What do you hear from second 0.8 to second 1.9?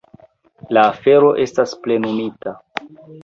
afero estas